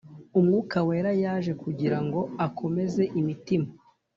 [0.39, 3.69] Umwuka wera yaje kugira ngo akomeze imitima